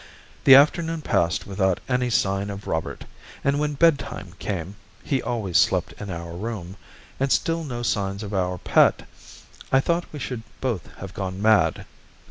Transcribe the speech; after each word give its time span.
The 0.45 0.55
afternoon 0.55 1.03
passed 1.03 1.45
without 1.45 1.79
any 1.87 2.09
sign 2.09 2.49
of 2.49 2.65
Robert, 2.65 3.05
and 3.43 3.59
when 3.59 3.75
bedtime 3.75 4.33
came 4.39 4.75
(he 5.03 5.21
always 5.21 5.59
slept 5.59 5.93
in 5.99 6.09
our 6.09 6.33
room) 6.33 6.75
and 7.19 7.31
still 7.31 7.63
no 7.63 7.83
signs 7.83 8.23
of 8.23 8.33
our 8.33 8.57
pet, 8.57 9.03
I 9.71 9.79
thought 9.79 10.11
we 10.11 10.17
should 10.17 10.41
both 10.59 10.87
have 10.97 11.13
gone 11.13 11.39
mad. 11.39 11.85